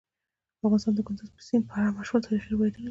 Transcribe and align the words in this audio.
افغانستان 0.65 0.93
د 0.95 0.99
کندز 1.07 1.27
سیند 1.47 1.63
په 1.69 1.73
اړه 1.79 1.95
مشهور 1.99 2.19
تاریخی 2.25 2.49
روایتونه 2.51 2.73
لري. 2.73 2.79